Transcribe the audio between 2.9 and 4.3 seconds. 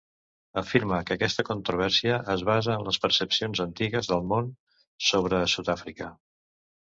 percepcions antigues del